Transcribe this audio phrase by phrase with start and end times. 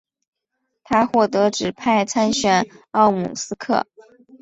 [0.83, 3.85] 他获得指派参选奥姆斯克。